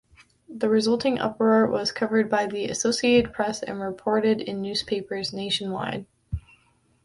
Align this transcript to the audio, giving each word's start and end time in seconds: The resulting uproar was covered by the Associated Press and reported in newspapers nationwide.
The 0.49 0.67
resulting 0.67 1.19
uproar 1.19 1.67
was 1.67 1.91
covered 1.91 2.27
by 2.27 2.47
the 2.47 2.65
Associated 2.65 3.33
Press 3.33 3.61
and 3.61 3.79
reported 3.79 4.41
in 4.41 4.59
newspapers 4.59 5.31
nationwide. 5.31 6.07